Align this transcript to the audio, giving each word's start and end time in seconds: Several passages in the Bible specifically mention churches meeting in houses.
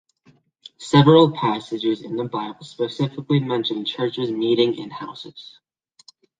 Several 0.79 1.31
passages 1.31 2.01
in 2.01 2.15
the 2.15 2.23
Bible 2.23 2.63
specifically 2.63 3.39
mention 3.39 3.85
churches 3.85 4.31
meeting 4.31 4.75
in 4.75 4.89
houses. 4.89 5.59